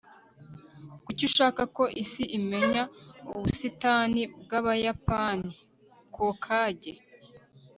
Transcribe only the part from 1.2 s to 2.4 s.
ushaka ko isi